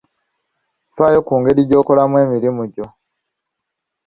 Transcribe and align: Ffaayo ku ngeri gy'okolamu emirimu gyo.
Ffaayo 0.89 1.19
ku 1.27 1.33
ngeri 1.39 1.61
gy'okolamu 1.69 2.15
emirimu 2.23 2.63
gyo. 2.73 2.85